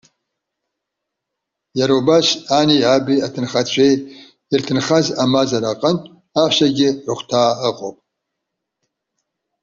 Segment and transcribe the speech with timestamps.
[1.79, 2.27] Иара убас
[2.59, 3.93] ани, аби, аҭынхацәеи
[4.53, 6.07] ирҭынхаз амазара аҟнытә
[6.41, 7.97] аҳәсагьы рыхәҭаа ыҟоуп.